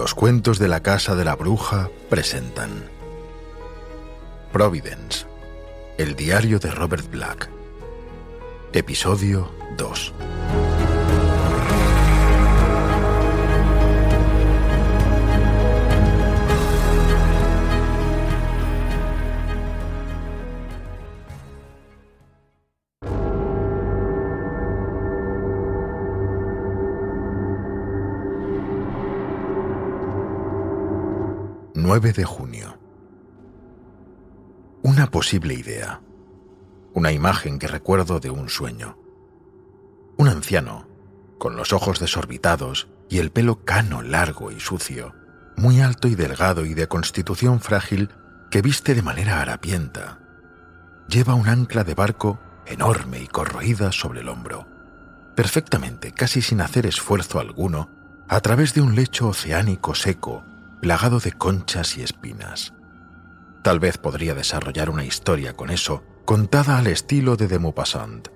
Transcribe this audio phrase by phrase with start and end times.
[0.00, 2.88] Los cuentos de la casa de la bruja presentan
[4.50, 5.26] Providence,
[5.98, 7.50] el diario de Robert Black.
[8.72, 10.14] Episodio 2.
[31.82, 32.78] 9 de junio.
[34.82, 36.02] Una posible idea.
[36.92, 38.98] Una imagen que recuerdo de un sueño.
[40.18, 40.86] Un anciano,
[41.38, 45.14] con los ojos desorbitados y el pelo cano largo y sucio,
[45.56, 48.10] muy alto y delgado y de constitución frágil,
[48.50, 50.18] que viste de manera harapienta.
[51.08, 54.66] Lleva un ancla de barco enorme y corroída sobre el hombro,
[55.34, 57.88] perfectamente, casi sin hacer esfuerzo alguno,
[58.28, 60.44] a través de un lecho oceánico seco
[60.80, 62.72] plagado de conchas y espinas.
[63.62, 68.28] Tal vez podría desarrollar una historia con eso, contada al estilo de de Maupassant,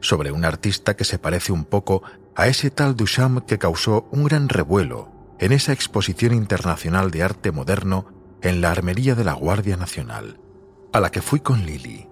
[0.00, 2.02] sobre un artista que se parece un poco
[2.34, 7.52] a ese tal Duchamp que causó un gran revuelo en esa exposición internacional de arte
[7.52, 8.06] moderno
[8.42, 10.40] en la Armería de la Guardia Nacional,
[10.92, 12.08] a la que fui con Lily.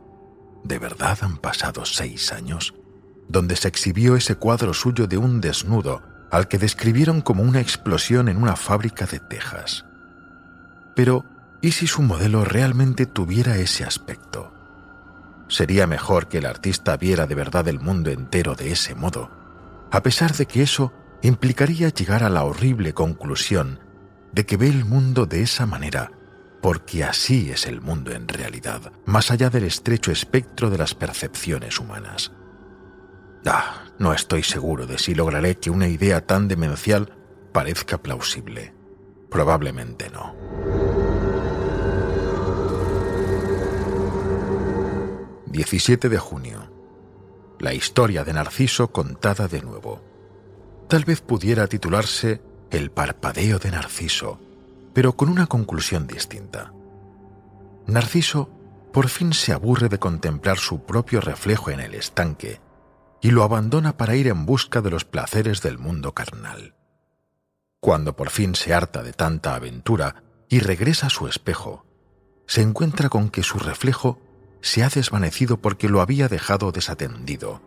[0.63, 2.75] ¿De verdad han pasado seis años?
[3.29, 8.29] Donde se exhibió ese cuadro suyo de un desnudo al que describieron como una explosión
[8.29, 9.85] en una fábrica de Texas.
[10.95, 11.25] Pero,
[11.61, 14.53] ¿y si su modelo realmente tuviera ese aspecto?
[15.49, 19.31] Sería mejor que el artista viera de verdad el mundo entero de ese modo,
[19.91, 23.81] a pesar de que eso implicaría llegar a la horrible conclusión
[24.33, 26.13] de que ve el mundo de esa manera,
[26.63, 31.81] porque así es el mundo en realidad, más allá del estrecho espectro de las percepciones
[31.81, 32.33] humanas.
[33.45, 37.13] Ah, no estoy seguro de si lograré que una idea tan demencial
[37.53, 38.73] parezca plausible.
[39.31, 40.35] Probablemente no.
[45.53, 46.73] ...17 de junio...
[47.59, 50.01] La historia de Narciso contada de nuevo.
[50.89, 52.41] Tal vez pudiera titularse
[52.71, 54.41] El parpadeo de Narciso,
[54.95, 56.73] pero con una conclusión distinta.
[57.87, 58.49] Narciso
[58.95, 62.61] por fin se aburre de contemplar su propio reflejo en el estanque
[63.21, 66.75] y lo abandona para ir en busca de los placeres del mundo carnal.
[67.81, 71.87] Cuando por fin se harta de tanta aventura y regresa a su espejo,
[72.47, 74.21] se encuentra con que su reflejo
[74.61, 77.63] se ha desvanecido porque lo había dejado desatendido,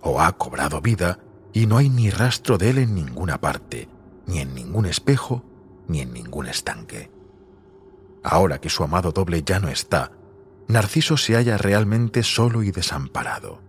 [0.00, 1.18] o ha cobrado vida
[1.52, 3.88] y no hay ni rastro de él en ninguna parte,
[4.26, 5.44] ni en ningún espejo,
[5.88, 7.10] ni en ningún estanque.
[8.22, 10.12] Ahora que su amado doble ya no está,
[10.68, 13.62] Narciso se halla realmente solo y desamparado.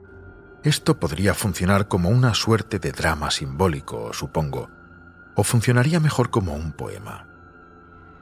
[0.63, 4.69] Esto podría funcionar como una suerte de drama simbólico, supongo,
[5.35, 7.27] o funcionaría mejor como un poema.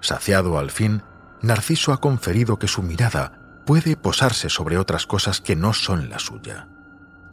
[0.01, 1.01] Saciado al fin,
[1.41, 6.19] Narciso ha conferido que su mirada puede posarse sobre otras cosas que no son la
[6.19, 6.68] suya.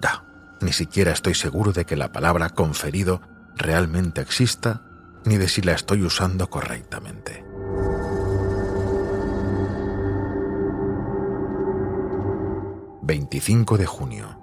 [0.00, 0.24] Da,
[0.60, 3.20] ni siquiera estoy seguro de que la palabra conferido
[3.56, 4.82] realmente exista,
[5.24, 7.44] ni de si la estoy usando correctamente.
[13.04, 14.41] ...25 de junio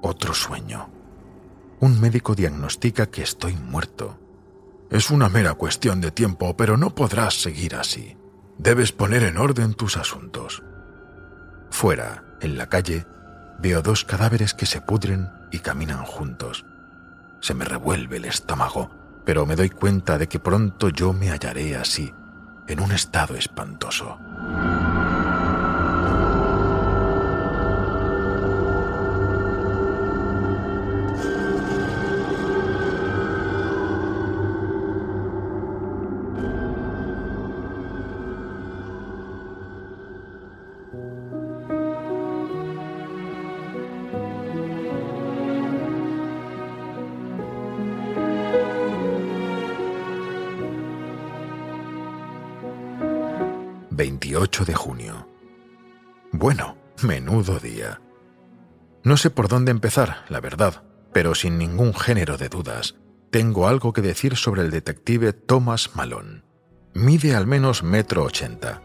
[0.00, 0.90] otro sueño.
[1.80, 4.18] Un médico diagnostica que estoy muerto.
[4.90, 8.16] Es una mera cuestión de tiempo, pero no podrás seguir así.
[8.58, 10.62] Debes poner en orden tus asuntos.
[11.70, 13.06] Fuera, en la calle,
[13.60, 16.64] veo dos cadáveres que se pudren y caminan juntos.
[17.40, 18.90] Se me revuelve el estómago,
[19.24, 22.12] pero me doy cuenta de que pronto yo me hallaré así,
[22.66, 24.18] en un estado espantoso.
[53.98, 55.28] 28 de junio.
[56.30, 58.00] Bueno, menudo día.
[59.02, 62.94] No sé por dónde empezar, la verdad, pero sin ningún género de dudas,
[63.32, 66.44] tengo algo que decir sobre el detective Thomas Malone.
[66.94, 68.82] Mide al menos metro ochenta.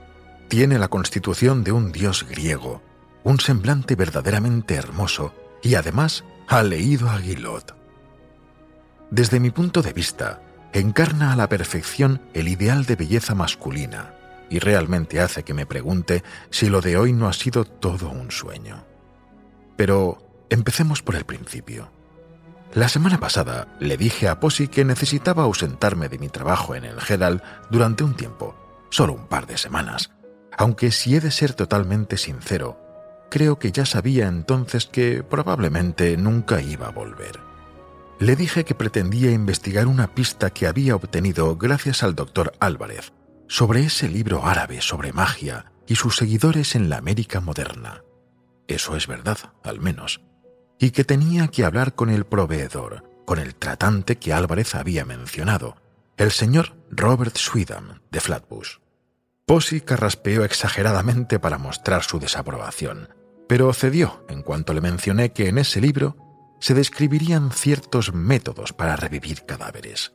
[0.47, 2.81] Tiene la constitución de un dios griego,
[3.23, 7.75] un semblante verdaderamente hermoso y además ha leído a Guillot.
[9.11, 10.41] Desde mi punto de vista,
[10.73, 14.15] encarna a la perfección el ideal de belleza masculina,
[14.53, 18.29] y realmente hace que me pregunte si lo de hoy no ha sido todo un
[18.29, 18.85] sueño.
[19.75, 21.89] Pero empecemos por el principio.
[22.75, 26.97] La semana pasada le dije a Posy que necesitaba ausentarme de mi trabajo en el
[27.09, 27.41] Herald
[27.71, 28.55] durante un tiempo,
[28.91, 30.11] solo un par de semanas,
[30.55, 32.79] aunque si he de ser totalmente sincero,
[33.31, 37.39] creo que ya sabía entonces que probablemente nunca iba a volver.
[38.19, 43.13] Le dije que pretendía investigar una pista que había obtenido gracias al doctor Álvarez
[43.47, 48.03] sobre ese libro árabe sobre magia y sus seguidores en la América moderna.
[48.67, 50.21] Eso es verdad, al menos.
[50.79, 55.75] Y que tenía que hablar con el proveedor, con el tratante que Álvarez había mencionado,
[56.17, 58.77] el señor Robert Swedham de Flatbush.
[59.45, 63.09] Posy carraspeó exageradamente para mostrar su desaprobación,
[63.47, 66.17] pero cedió en cuanto le mencioné que en ese libro
[66.59, 70.13] se describirían ciertos métodos para revivir cadáveres.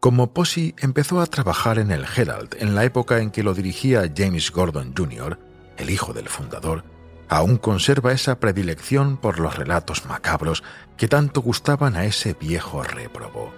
[0.00, 4.08] Como Posey empezó a trabajar en el Herald en la época en que lo dirigía
[4.16, 5.40] James Gordon Jr.,
[5.76, 6.84] el hijo del fundador,
[7.28, 10.62] aún conserva esa predilección por los relatos macabros
[10.96, 13.52] que tanto gustaban a ese viejo réprobo.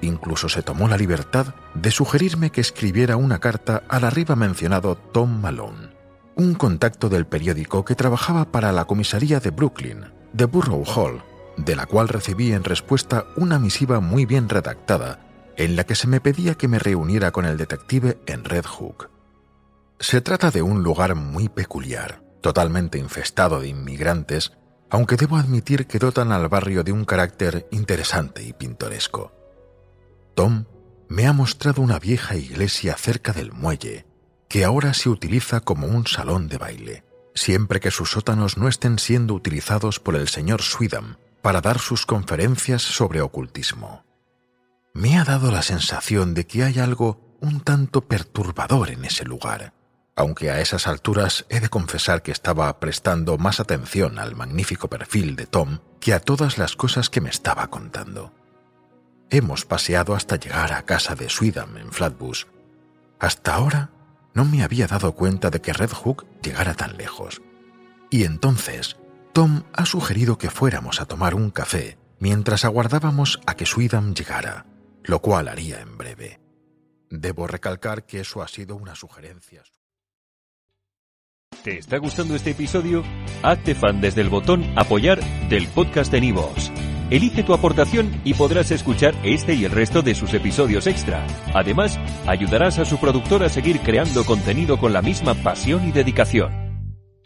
[0.00, 5.40] Incluso se tomó la libertad de sugerirme que escribiera una carta al arriba mencionado Tom
[5.40, 5.90] Malone,
[6.34, 11.22] un contacto del periódico que trabajaba para la comisaría de Brooklyn, de Borough Hall,
[11.56, 15.27] de la cual recibí en respuesta una misiva muy bien redactada
[15.58, 19.10] en la que se me pedía que me reuniera con el detective en Red Hook.
[19.98, 24.52] Se trata de un lugar muy peculiar, totalmente infestado de inmigrantes,
[24.88, 29.32] aunque debo admitir que dotan al barrio de un carácter interesante y pintoresco.
[30.36, 30.66] Tom
[31.08, 34.06] me ha mostrado una vieja iglesia cerca del muelle,
[34.48, 37.04] que ahora se utiliza como un salón de baile,
[37.34, 42.06] siempre que sus sótanos no estén siendo utilizados por el señor Swedham para dar sus
[42.06, 44.07] conferencias sobre ocultismo.
[44.94, 49.72] Me ha dado la sensación de que hay algo un tanto perturbador en ese lugar,
[50.16, 55.36] aunque a esas alturas he de confesar que estaba prestando más atención al magnífico perfil
[55.36, 58.34] de Tom que a todas las cosas que me estaba contando.
[59.30, 62.44] Hemos paseado hasta llegar a casa de Swedham en Flatbush.
[63.20, 63.90] Hasta ahora
[64.34, 67.42] no me había dado cuenta de que Red Hook llegara tan lejos.
[68.10, 68.96] Y entonces,
[69.32, 74.66] Tom ha sugerido que fuéramos a tomar un café mientras aguardábamos a que Swedham llegara,
[75.08, 76.38] lo cual haría en breve.
[77.10, 79.62] Debo recalcar que eso ha sido una sugerencia.
[81.64, 83.02] ¿Te está gustando este episodio?
[83.42, 85.18] Hazte fan desde el botón Apoyar
[85.48, 86.70] del podcast de Nivos.
[87.10, 91.26] Elige tu aportación y podrás escuchar este y el resto de sus episodios extra.
[91.54, 96.67] Además, ayudarás a su productor a seguir creando contenido con la misma pasión y dedicación.